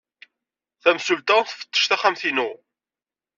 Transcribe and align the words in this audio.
Tamsulta 0.81 1.37
tfettec 1.47 1.85
taxxamt-inu. 1.89 2.49